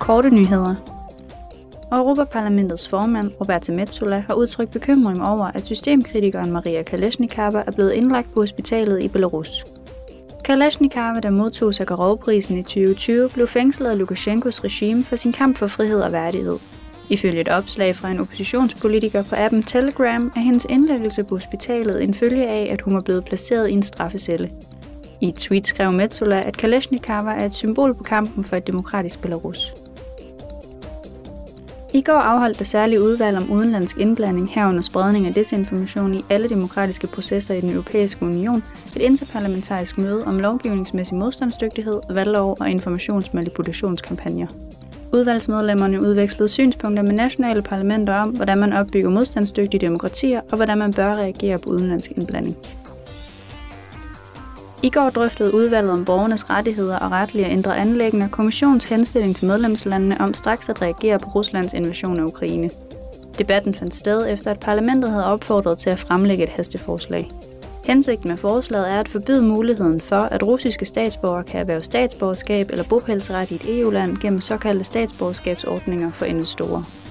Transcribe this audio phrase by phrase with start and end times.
[0.00, 0.74] Korte nyheder.
[1.92, 8.34] Europaparlamentets formand, Roberta Metsola, har udtrykt bekymring over, at systemkritikeren Maria Kalashnikava er blevet indlagt
[8.34, 9.64] på hospitalet i Belarus.
[10.44, 15.66] Kalashnikava, der modtog Sakharov-prisen i 2020, blev fængslet af Lukashenkos regime for sin kamp for
[15.66, 16.58] frihed og værdighed.
[17.10, 22.14] Ifølge et opslag fra en oppositionspolitiker på appen Telegram er hendes indlæggelse på hospitalet en
[22.14, 24.50] følge af, at hun var blevet placeret i en straffecelle.
[25.20, 29.20] I et tweet skrev Metsola, at Kalashnikava er et symbol på kampen for et demokratisk
[29.20, 29.74] Belarus.
[31.94, 36.48] I går afholdt det særlige udvalg om udenlandsk indblanding herunder spredning af desinformation i alle
[36.48, 38.62] demokratiske processer i den europæiske union
[38.96, 44.46] et interparlamentarisk møde om lovgivningsmæssig modstandsdygtighed, valglov og informationsmanipulationskampagner.
[45.12, 50.92] Udvalgsmedlemmerne udvekslede synspunkter med nationale parlamenter om, hvordan man opbygger modstandsdygtige demokratier og hvordan man
[50.92, 52.56] bør reagere på udenlandsk indblanding.
[54.82, 59.46] I går drøftede udvalget om borgernes rettigheder og retlige og indre anlæggende kommissionens henstilling til
[59.46, 62.70] medlemslandene om straks at reagere på Ruslands invasion af Ukraine.
[63.38, 67.30] Debatten fandt sted efter, at parlamentet havde opfordret til at fremlægge et hasteforslag.
[67.84, 72.84] Hensigten med forslaget er at forbyde muligheden for, at russiske statsborgere kan erhverve statsborgerskab eller
[72.84, 77.07] bopælsret i et EU-land gennem såkaldte statsborgerskabsordninger for investorer.